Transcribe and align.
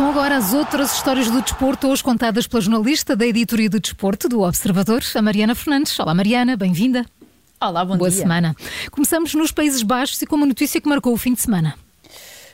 Começam 0.00 0.18
agora 0.18 0.36
as 0.38 0.54
outras 0.54 0.94
histórias 0.94 1.30
do 1.30 1.42
desporto, 1.42 1.86
hoje 1.86 2.02
contadas 2.02 2.46
pela 2.46 2.62
jornalista 2.62 3.14
da 3.14 3.26
editoria 3.26 3.68
do 3.68 3.78
desporto 3.78 4.30
do 4.30 4.40
Observador, 4.40 5.02
a 5.14 5.20
Mariana 5.20 5.54
Fernandes. 5.54 6.00
Olá, 6.00 6.14
Mariana, 6.14 6.56
bem-vinda. 6.56 7.04
Olá, 7.60 7.84
bom 7.84 7.98
Boa 7.98 8.08
dia. 8.08 8.18
semana. 8.18 8.56
Começamos 8.90 9.34
nos 9.34 9.52
Países 9.52 9.82
Baixos 9.82 10.22
e 10.22 10.26
com 10.26 10.36
uma 10.36 10.46
notícia 10.46 10.80
que 10.80 10.88
marcou 10.88 11.12
o 11.12 11.18
fim 11.18 11.34
de 11.34 11.42
semana. 11.42 11.74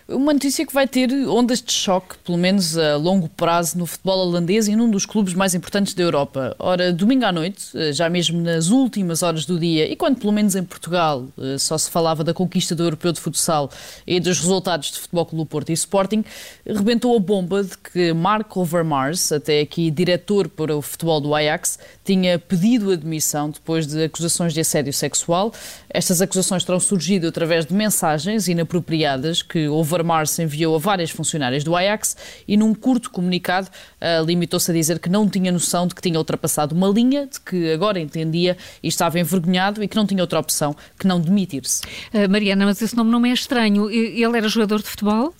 Uma 0.08 0.32
notícia 0.32 0.64
que 0.64 0.72
vai 0.72 0.86
ter 0.86 1.10
ondas 1.26 1.60
de 1.60 1.72
choque, 1.72 2.16
pelo 2.18 2.38
menos 2.38 2.78
a 2.78 2.94
longo 2.94 3.28
prazo, 3.28 3.76
no 3.76 3.86
futebol 3.86 4.20
holandês 4.20 4.68
e 4.68 4.76
num 4.76 4.88
dos 4.88 5.04
clubes 5.04 5.34
mais 5.34 5.52
importantes 5.52 5.94
da 5.94 6.02
Europa. 6.04 6.54
Ora, 6.60 6.92
domingo 6.92 7.24
à 7.24 7.32
noite, 7.32 7.72
já 7.92 8.08
mesmo 8.08 8.40
nas 8.40 8.68
últimas 8.68 9.24
horas 9.24 9.44
do 9.44 9.58
dia, 9.58 9.90
e 9.90 9.96
quando 9.96 10.20
pelo 10.20 10.32
menos 10.32 10.54
em 10.54 10.62
Portugal 10.62 11.26
eh, 11.36 11.58
só 11.58 11.76
se 11.76 11.90
falava 11.90 12.22
da 12.22 12.32
conquista 12.32 12.72
do 12.72 12.84
Europeu 12.84 13.10
de 13.10 13.20
Futsal 13.20 13.68
e 14.06 14.20
dos 14.20 14.38
resultados 14.38 14.92
de 14.92 15.00
Futebol 15.00 15.26
Clube 15.26 15.50
Porto 15.50 15.70
e 15.70 15.72
Sporting, 15.72 16.24
rebentou 16.64 17.16
a 17.16 17.18
bomba 17.18 17.64
de 17.64 17.76
que 17.76 18.12
Mark 18.12 18.56
Overmars, 18.56 19.32
até 19.32 19.60
aqui 19.60 19.90
diretor 19.90 20.48
para 20.48 20.76
o 20.76 20.82
futebol 20.82 21.20
do 21.20 21.34
Ajax, 21.34 21.80
tinha 22.04 22.38
pedido 22.38 22.92
admissão 22.92 23.50
depois 23.50 23.88
de 23.88 24.04
acusações 24.04 24.54
de 24.54 24.60
assédio 24.60 24.92
sexual. 24.92 25.52
Estas 25.90 26.22
acusações 26.22 26.62
terão 26.62 26.78
surgido 26.78 27.26
através 27.26 27.66
de 27.66 27.74
mensagens 27.74 28.46
inapropriadas 28.46 29.42
que 29.42 29.66
Overmars 29.96 30.38
enviou 30.38 30.76
a 30.76 30.78
várias 30.78 31.10
funcionárias 31.10 31.64
do 31.64 31.74
Ajax 31.74 32.16
e, 32.46 32.56
num 32.56 32.74
curto 32.74 33.10
comunicado, 33.10 33.68
uh, 33.68 34.24
limitou-se 34.24 34.70
a 34.70 34.74
dizer 34.74 34.98
que 34.98 35.08
não 35.08 35.28
tinha 35.28 35.50
noção 35.50 35.86
de 35.86 35.94
que 35.94 36.02
tinha 36.02 36.18
ultrapassado 36.18 36.74
uma 36.74 36.88
linha, 36.88 37.26
de 37.26 37.40
que 37.40 37.72
agora 37.72 37.98
entendia 37.98 38.56
e 38.82 38.88
estava 38.88 39.18
envergonhado 39.18 39.82
e 39.82 39.88
que 39.88 39.96
não 39.96 40.06
tinha 40.06 40.22
outra 40.22 40.38
opção 40.38 40.76
que 40.98 41.06
não 41.06 41.20
demitir-se. 41.20 41.82
Uh, 42.12 42.28
Mariana, 42.30 42.66
mas 42.66 42.80
esse 42.82 42.96
nome 42.96 43.10
não 43.10 43.24
é 43.24 43.30
estranho. 43.30 43.90
Ele 43.90 44.36
era 44.36 44.48
jogador 44.48 44.82
de 44.82 44.88
futebol? 44.88 45.34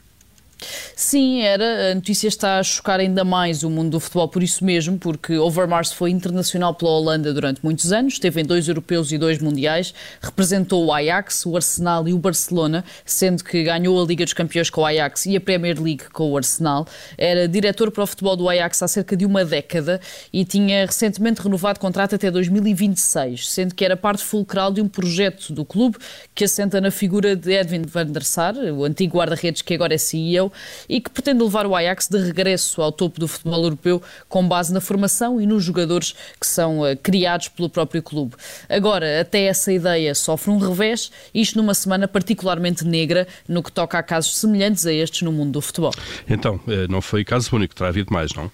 Sim, 0.98 1.42
era. 1.42 1.90
A 1.92 1.94
notícia 1.94 2.26
está 2.26 2.58
a 2.58 2.62
chocar 2.62 3.00
ainda 3.00 3.22
mais 3.22 3.62
o 3.62 3.68
mundo 3.68 3.90
do 3.90 4.00
futebol 4.00 4.28
por 4.28 4.42
isso 4.42 4.64
mesmo, 4.64 4.96
porque 4.96 5.36
Overmars 5.36 5.92
foi 5.92 6.10
internacional 6.10 6.74
pela 6.74 6.90
Holanda 6.92 7.34
durante 7.34 7.62
muitos 7.62 7.92
anos, 7.92 8.14
esteve 8.14 8.40
em 8.40 8.44
dois 8.46 8.66
europeus 8.66 9.12
e 9.12 9.18
dois 9.18 9.38
mundiais, 9.38 9.92
representou 10.22 10.86
o 10.86 10.92
Ajax, 10.94 11.44
o 11.44 11.54
Arsenal 11.54 12.08
e 12.08 12.14
o 12.14 12.18
Barcelona, 12.18 12.82
sendo 13.04 13.44
que 13.44 13.62
ganhou 13.62 14.02
a 14.02 14.06
Liga 14.06 14.24
dos 14.24 14.32
Campeões 14.32 14.70
com 14.70 14.80
o 14.80 14.86
Ajax 14.86 15.26
e 15.26 15.36
a 15.36 15.40
Premier 15.40 15.78
League 15.78 16.04
com 16.14 16.30
o 16.30 16.36
Arsenal. 16.38 16.86
Era 17.18 17.46
diretor 17.46 17.90
para 17.90 18.02
o 18.02 18.06
futebol 18.06 18.34
do 18.34 18.48
Ajax 18.48 18.82
há 18.82 18.88
cerca 18.88 19.14
de 19.14 19.26
uma 19.26 19.44
década 19.44 20.00
e 20.32 20.46
tinha 20.46 20.86
recentemente 20.86 21.42
renovado 21.42 21.78
contrato 21.78 22.14
até 22.14 22.30
2026, 22.30 23.50
sendo 23.50 23.74
que 23.74 23.84
era 23.84 23.98
parte 23.98 24.24
fulcral 24.24 24.72
de 24.72 24.80
um 24.80 24.88
projeto 24.88 25.52
do 25.52 25.62
clube 25.62 25.98
que 26.34 26.44
assenta 26.44 26.80
na 26.80 26.90
figura 26.90 27.36
de 27.36 27.52
Edwin 27.52 27.82
van 27.82 28.06
der 28.06 28.24
Sar, 28.24 28.56
o 28.56 28.82
antigo 28.82 29.18
guarda-redes 29.18 29.60
que 29.60 29.74
agora 29.74 29.94
é 29.94 29.98
CEO 29.98 30.50
e 30.88 31.00
que 31.00 31.10
pretende 31.10 31.42
levar 31.42 31.66
o 31.66 31.74
Ajax 31.74 32.08
de 32.08 32.18
regresso 32.18 32.82
ao 32.82 32.92
topo 32.92 33.20
do 33.20 33.28
futebol 33.28 33.62
europeu 33.64 34.02
com 34.28 34.46
base 34.46 34.72
na 34.72 34.80
formação 34.80 35.40
e 35.40 35.46
nos 35.46 35.64
jogadores 35.64 36.14
que 36.40 36.46
são 36.46 36.80
uh, 36.80 36.96
criados 37.02 37.48
pelo 37.48 37.68
próprio 37.68 38.02
clube. 38.02 38.34
Agora, 38.68 39.20
até 39.20 39.44
essa 39.44 39.72
ideia 39.72 40.14
sofre 40.14 40.50
um 40.50 40.58
revés, 40.58 41.10
isto 41.34 41.58
numa 41.58 41.74
semana 41.74 42.06
particularmente 42.06 42.84
negra 42.84 43.26
no 43.48 43.62
que 43.62 43.72
toca 43.72 43.98
a 43.98 44.02
casos 44.02 44.36
semelhantes 44.36 44.86
a 44.86 44.92
estes 44.92 45.22
no 45.22 45.32
mundo 45.32 45.52
do 45.52 45.60
futebol. 45.60 45.92
Então, 46.28 46.60
eh, 46.68 46.86
não 46.88 47.00
foi 47.00 47.24
caso 47.24 47.54
único, 47.54 47.74
terá 47.74 47.88
havido 47.88 48.12
mais, 48.12 48.32
não? 48.34 48.50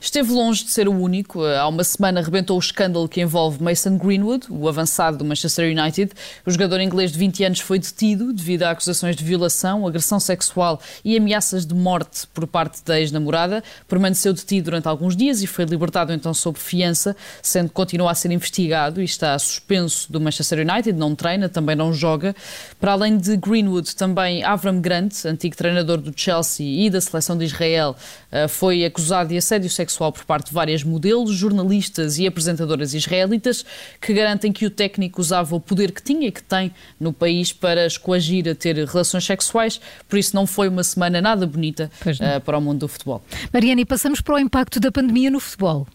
Esteve 0.00 0.32
longe 0.32 0.64
de 0.64 0.70
ser 0.70 0.88
o 0.88 0.92
único. 0.92 1.44
Há 1.44 1.66
uma 1.68 1.84
semana 1.84 2.20
rebentou 2.20 2.56
o 2.56 2.60
escândalo 2.60 3.08
que 3.08 3.20
envolve 3.20 3.62
Mason 3.62 3.96
Greenwood, 3.96 4.46
o 4.50 4.68
avançado 4.68 5.16
do 5.16 5.24
Manchester 5.24 5.76
United. 5.76 6.12
O 6.44 6.50
jogador 6.50 6.80
inglês 6.80 7.12
de 7.12 7.18
20 7.18 7.44
anos 7.44 7.60
foi 7.60 7.78
detido 7.78 8.32
devido 8.32 8.64
a 8.64 8.70
acusações 8.70 9.16
de 9.16 9.24
violação, 9.24 9.86
agressão 9.86 10.20
sexual 10.20 10.80
e 11.04 11.16
ameaças 11.16 11.64
de 11.64 11.74
morte 11.74 12.26
por 12.34 12.46
parte 12.46 12.84
da 12.84 13.00
ex-namorada. 13.00 13.62
Permaneceu 13.88 14.32
detido 14.32 14.66
durante 14.66 14.88
alguns 14.88 15.16
dias 15.16 15.42
e 15.42 15.46
foi 15.46 15.64
libertado 15.64 16.12
então 16.12 16.34
sob 16.34 16.58
fiança, 16.58 17.16
sendo 17.40 17.68
que 17.68 17.74
continua 17.74 18.10
a 18.10 18.14
ser 18.14 18.30
investigado 18.30 19.00
e 19.00 19.04
está 19.04 19.38
suspenso 19.38 20.10
do 20.10 20.20
Manchester 20.20 20.58
United, 20.58 20.92
não 20.92 21.14
treina, 21.14 21.48
também 21.48 21.76
não 21.76 21.92
joga. 21.92 22.34
Para 22.80 22.92
além 22.92 23.16
de 23.16 23.36
Greenwood, 23.36 23.94
também 23.96 24.44
Avram 24.44 24.80
Grant, 24.80 25.24
antigo 25.24 25.56
treinador 25.56 25.98
do 25.98 26.12
Chelsea 26.14 26.66
e 26.66 26.90
da 26.90 27.00
seleção 27.00 27.36
de 27.38 27.44
Israel, 27.44 27.96
eh, 28.30 28.48
foi 28.48 28.84
acusado 28.84 29.30
de 29.30 29.36
assédio 29.36 29.61
sexual 29.68 30.12
por 30.12 30.24
parte 30.24 30.48
de 30.48 30.54
várias 30.54 30.82
modelos, 30.84 31.34
jornalistas 31.34 32.18
e 32.18 32.26
apresentadoras 32.26 32.94
israelitas 32.94 33.64
que 34.00 34.12
garantem 34.12 34.52
que 34.52 34.66
o 34.66 34.70
técnico 34.70 35.20
usava 35.20 35.54
o 35.54 35.60
poder 35.60 35.92
que 35.92 36.02
tinha 36.02 36.28
e 36.28 36.32
que 36.32 36.42
tem 36.42 36.72
no 36.98 37.12
país 37.12 37.52
para 37.52 37.86
escoagir 37.86 38.48
a 38.48 38.54
ter 38.54 38.76
relações 38.76 39.24
sexuais, 39.24 39.80
por 40.08 40.18
isso 40.18 40.34
não 40.34 40.46
foi 40.46 40.68
uma 40.68 40.84
semana 40.84 41.20
nada 41.20 41.46
bonita 41.46 41.90
uh, 42.06 42.40
para 42.40 42.58
o 42.58 42.60
mundo 42.60 42.80
do 42.80 42.88
futebol. 42.88 43.22
Mariana, 43.52 43.80
e 43.80 43.84
passamos 43.84 44.20
para 44.20 44.34
o 44.34 44.38
impacto 44.38 44.80
da 44.80 44.90
pandemia 44.90 45.30
no 45.30 45.40
futebol 45.40 45.86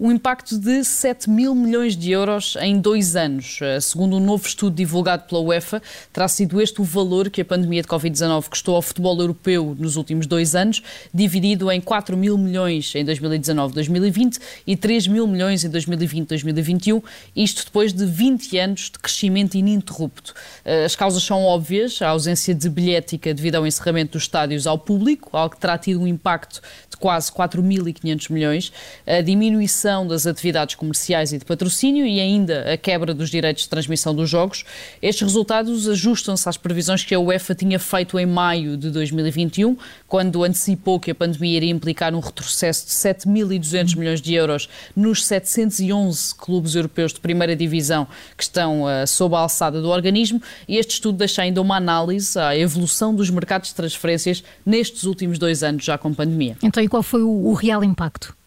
um 0.00 0.12
impacto 0.12 0.58
de 0.58 0.84
7 0.84 1.28
mil 1.28 1.54
milhões 1.54 1.96
de 1.96 2.12
euros 2.12 2.56
em 2.60 2.80
dois 2.80 3.16
anos. 3.16 3.58
Eh, 3.60 3.80
segundo 3.80 4.16
um 4.16 4.20
novo 4.20 4.46
estudo 4.46 4.74
divulgado 4.74 5.24
pela 5.24 5.40
UEFA, 5.40 5.82
terá 6.12 6.28
sido 6.28 6.60
este 6.60 6.80
o 6.80 6.84
valor 6.84 7.28
que 7.30 7.40
a 7.40 7.44
pandemia 7.44 7.82
de 7.82 7.88
Covid-19 7.88 8.48
custou 8.48 8.76
ao 8.76 8.82
futebol 8.82 9.18
europeu 9.20 9.76
nos 9.78 9.96
últimos 9.96 10.26
dois 10.26 10.54
anos, 10.54 10.82
dividido 11.12 11.70
em 11.70 11.80
4 11.80 12.16
mil 12.16 12.38
milhões 12.38 12.94
em 12.94 13.04
2019-2020 13.04 14.38
e 14.66 14.76
3 14.76 15.08
mil 15.08 15.26
milhões 15.26 15.64
em 15.64 15.70
2020-2021, 15.70 17.02
isto 17.34 17.64
depois 17.64 17.92
de 17.92 18.06
20 18.06 18.58
anos 18.58 18.80
de 18.82 18.98
crescimento 18.98 19.56
ininterrupto. 19.56 20.32
Eh, 20.64 20.84
as 20.84 20.94
causas 20.94 21.22
são 21.22 21.42
óbvias, 21.42 22.00
a 22.00 22.08
ausência 22.08 22.54
de 22.54 22.68
bilhética 22.70 23.34
devido 23.34 23.56
ao 23.56 23.66
encerramento 23.66 24.12
dos 24.12 24.22
estádios 24.22 24.66
ao 24.66 24.78
público, 24.78 25.36
algo 25.36 25.54
que 25.54 25.60
terá 25.60 25.76
tido 25.76 26.00
um 26.00 26.06
impacto 26.06 26.60
de 26.88 26.96
quase 26.96 27.30
4.500 27.32 28.32
milhões, 28.32 28.72
a 29.06 29.20
diminuição 29.20 29.57
das 30.06 30.26
atividades 30.26 30.74
comerciais 30.74 31.32
e 31.32 31.38
de 31.38 31.44
patrocínio 31.44 32.06
e 32.06 32.20
ainda 32.20 32.72
a 32.72 32.76
quebra 32.76 33.12
dos 33.12 33.30
direitos 33.30 33.64
de 33.64 33.68
transmissão 33.68 34.14
dos 34.14 34.28
jogos. 34.28 34.64
Estes 35.02 35.22
resultados 35.22 35.88
ajustam-se 35.88 36.48
às 36.48 36.56
previsões 36.56 37.04
que 37.04 37.14
a 37.14 37.20
UEFA 37.20 37.54
tinha 37.54 37.78
feito 37.78 38.18
em 38.18 38.26
maio 38.26 38.76
de 38.76 38.90
2021, 38.90 39.76
quando 40.06 40.44
antecipou 40.44 41.00
que 41.00 41.10
a 41.10 41.14
pandemia 41.14 41.56
iria 41.56 41.70
implicar 41.70 42.14
um 42.14 42.20
retrocesso 42.20 42.86
de 42.86 42.92
7.200 42.92 43.96
milhões 43.96 44.20
de 44.20 44.34
euros 44.34 44.68
nos 44.94 45.24
711 45.26 46.34
clubes 46.34 46.74
europeus 46.74 47.12
de 47.12 47.20
primeira 47.20 47.54
divisão 47.54 48.06
que 48.36 48.42
estão 48.42 48.82
uh, 48.82 49.06
sob 49.06 49.34
a 49.34 49.40
alçada 49.40 49.80
do 49.82 49.88
organismo. 49.88 50.40
E 50.66 50.76
este 50.76 50.94
estudo 50.94 51.18
deixa 51.18 51.42
ainda 51.42 51.60
uma 51.60 51.76
análise 51.76 52.38
à 52.38 52.56
evolução 52.56 53.14
dos 53.14 53.30
mercados 53.30 53.70
de 53.70 53.74
transferências 53.74 54.42
nestes 54.64 55.04
últimos 55.04 55.38
dois 55.38 55.62
anos 55.62 55.84
já 55.84 55.98
com 55.98 56.12
pandemia. 56.14 56.56
Então, 56.62 56.82
e 56.82 56.88
qual 56.88 57.02
foi 57.02 57.22
o, 57.22 57.48
o 57.48 57.52
real 57.54 57.82
impacto? 57.82 58.37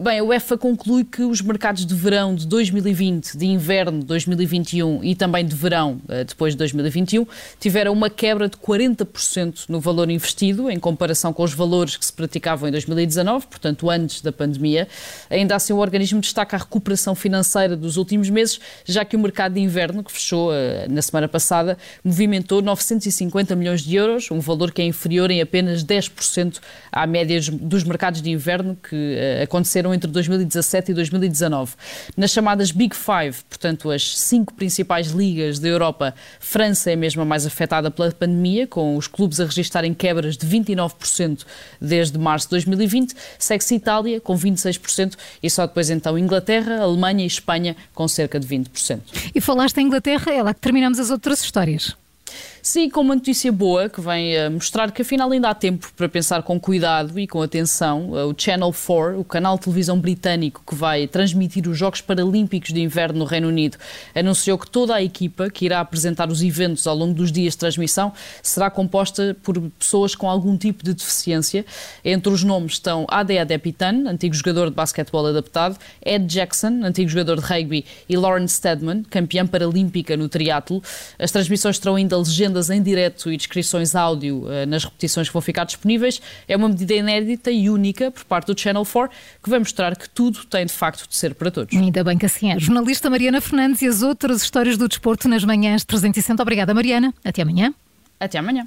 Bem, 0.00 0.18
a 0.20 0.24
UEFA 0.24 0.56
conclui 0.56 1.04
que 1.04 1.22
os 1.22 1.42
mercados 1.42 1.84
de 1.84 1.94
verão 1.94 2.34
de 2.34 2.46
2020, 2.46 3.36
de 3.36 3.46
inverno 3.46 4.00
de 4.00 4.06
2021 4.06 5.04
e 5.04 5.14
também 5.14 5.44
de 5.44 5.54
verão 5.54 6.00
eh, 6.08 6.24
depois 6.24 6.54
de 6.54 6.58
2021 6.58 7.26
tiveram 7.58 7.92
uma 7.92 8.08
quebra 8.08 8.48
de 8.48 8.56
40% 8.56 9.64
no 9.68 9.80
valor 9.80 10.08
investido 10.10 10.70
em 10.70 10.78
comparação 10.78 11.32
com 11.32 11.42
os 11.42 11.52
valores 11.52 11.96
que 11.96 12.04
se 12.04 12.12
praticavam 12.12 12.68
em 12.68 12.72
2019, 12.72 13.46
portanto 13.46 13.90
antes 13.90 14.20
da 14.22 14.32
pandemia. 14.32 14.88
Ainda 15.28 15.56
assim, 15.56 15.72
o 15.72 15.78
organismo 15.78 16.20
destaca 16.20 16.56
a 16.56 16.60
recuperação 16.60 17.14
financeira 17.14 17.76
dos 17.76 17.96
últimos 17.96 18.30
meses, 18.30 18.60
já 18.84 19.04
que 19.04 19.16
o 19.16 19.18
mercado 19.18 19.54
de 19.54 19.60
inverno, 19.60 20.02
que 20.02 20.12
fechou 20.12 20.54
eh, 20.54 20.86
na 20.88 21.02
semana 21.02 21.28
passada, 21.28 21.76
movimentou 22.04 22.62
950 22.62 23.54
milhões 23.56 23.82
de 23.82 23.96
euros, 23.96 24.30
um 24.30 24.40
valor 24.40 24.72
que 24.72 24.80
é 24.80 24.84
inferior 24.84 25.30
em 25.30 25.40
apenas 25.40 25.84
10% 25.84 26.58
à 26.92 27.06
média 27.06 27.40
dos 27.52 27.84
mercados 27.84 28.22
de 28.22 28.30
inverno 28.30 28.76
que 28.76 28.96
eh, 29.16 29.42
aconteceram 29.50 29.92
entre 29.92 30.08
2017 30.08 30.92
e 30.92 30.94
2019. 30.94 31.72
Nas 32.16 32.30
chamadas 32.30 32.70
Big 32.70 32.94
Five, 32.94 33.36
portanto, 33.48 33.90
as 33.90 34.16
cinco 34.16 34.54
principais 34.54 35.08
ligas 35.08 35.58
da 35.58 35.66
Europa, 35.66 36.14
França 36.38 36.92
é 36.92 36.96
mesmo 36.96 37.20
a 37.20 37.24
mais 37.24 37.44
afetada 37.44 37.90
pela 37.90 38.12
pandemia, 38.12 38.66
com 38.66 38.96
os 38.96 39.08
clubes 39.08 39.40
a 39.40 39.44
registarem 39.44 39.92
quebras 39.92 40.36
de 40.36 40.46
29% 40.46 41.44
desde 41.80 42.16
março 42.16 42.46
de 42.46 42.50
2020. 42.50 43.14
Segue-se 43.38 43.74
Itália, 43.74 44.20
com 44.20 44.38
26%, 44.38 45.14
e 45.42 45.50
só 45.50 45.66
depois 45.66 45.90
então 45.90 46.16
Inglaterra, 46.16 46.80
Alemanha 46.80 47.24
e 47.24 47.26
Espanha, 47.26 47.76
com 47.92 48.06
cerca 48.06 48.38
de 48.38 48.46
20%. 48.46 49.00
E 49.34 49.40
falaste 49.40 49.78
em 49.78 49.86
Inglaterra, 49.86 50.32
é 50.32 50.42
lá 50.42 50.54
que 50.54 50.60
terminamos 50.60 51.00
as 51.00 51.10
outras 51.10 51.42
histórias. 51.42 51.96
Sim, 52.62 52.90
com 52.90 53.00
uma 53.00 53.14
notícia 53.14 53.50
boa 53.50 53.88
que 53.88 54.02
vem 54.02 54.36
a 54.36 54.50
mostrar 54.50 54.90
que 54.90 55.00
afinal 55.00 55.30
ainda 55.30 55.48
há 55.48 55.54
tempo 55.54 55.90
para 55.96 56.06
pensar 56.10 56.42
com 56.42 56.60
cuidado 56.60 57.18
e 57.18 57.26
com 57.26 57.40
atenção. 57.40 58.10
O 58.10 58.34
Channel 58.36 58.70
4, 58.70 59.18
o 59.18 59.24
canal 59.24 59.56
de 59.56 59.62
televisão 59.62 59.98
britânico 59.98 60.62
que 60.66 60.74
vai 60.74 61.06
transmitir 61.06 61.66
os 61.66 61.78
Jogos 61.78 62.02
Paralímpicos 62.02 62.70
de 62.70 62.82
Inverno 62.82 63.20
no 63.20 63.24
Reino 63.24 63.48
Unido, 63.48 63.78
anunciou 64.14 64.58
que 64.58 64.70
toda 64.70 64.94
a 64.94 65.02
equipa 65.02 65.48
que 65.48 65.64
irá 65.64 65.80
apresentar 65.80 66.28
os 66.28 66.42
eventos 66.42 66.86
ao 66.86 66.94
longo 66.94 67.14
dos 67.14 67.32
dias 67.32 67.54
de 67.54 67.60
transmissão 67.60 68.12
será 68.42 68.70
composta 68.70 69.34
por 69.42 69.58
pessoas 69.78 70.14
com 70.14 70.28
algum 70.28 70.54
tipo 70.54 70.84
de 70.84 70.92
deficiência. 70.92 71.64
Entre 72.04 72.30
os 72.30 72.44
nomes 72.44 72.72
estão 72.72 73.06
Ade 73.08 73.38
Adepitan, 73.38 74.06
antigo 74.06 74.34
jogador 74.34 74.68
de 74.68 74.76
basquetebol 74.76 75.26
adaptado, 75.26 75.78
Ed 76.04 76.26
Jackson, 76.26 76.80
antigo 76.84 77.08
jogador 77.08 77.40
de 77.40 77.46
rugby, 77.46 77.86
e 78.06 78.16
Lauren 78.18 78.46
Stedman, 78.46 79.02
campeã 79.04 79.46
paralímpica 79.46 80.14
no 80.14 80.28
triatlo. 80.28 80.82
As 81.18 81.30
transmissões 81.30 81.78
terão 81.78 81.94
ainda 81.94 82.18
legenda 82.18 82.49
legendas 82.50 82.70
em 82.70 82.82
direto 82.82 83.32
e 83.32 83.36
descrições 83.36 83.94
áudio 83.94 84.44
uh, 84.44 84.66
nas 84.66 84.84
repetições 84.84 85.28
que 85.28 85.32
vão 85.32 85.40
ficar 85.40 85.64
disponíveis. 85.64 86.20
É 86.46 86.56
uma 86.56 86.68
medida 86.68 86.94
inédita 86.94 87.50
e 87.50 87.70
única 87.70 88.10
por 88.10 88.24
parte 88.24 88.52
do 88.52 88.60
Channel 88.60 88.84
4 88.84 89.16
que 89.42 89.48
vai 89.48 89.58
mostrar 89.58 89.96
que 89.96 90.08
tudo 90.08 90.44
tem 90.44 90.66
de 90.66 90.72
facto 90.72 91.08
de 91.08 91.16
ser 91.16 91.34
para 91.34 91.50
todos. 91.50 91.76
Ainda 91.76 92.04
bem 92.04 92.18
que 92.18 92.26
assim 92.26 92.52
é. 92.52 92.58
Jornalista 92.58 93.08
Mariana 93.08 93.40
Fernandes 93.40 93.82
e 93.82 93.86
as 93.86 94.02
outras 94.02 94.42
histórias 94.42 94.76
do 94.76 94.88
desporto 94.88 95.28
nas 95.28 95.44
manhãs 95.44 95.84
360. 95.84 96.42
Obrigada, 96.42 96.74
Mariana. 96.74 97.14
Até 97.24 97.42
amanhã. 97.42 97.72
Até 98.18 98.38
amanhã. 98.38 98.66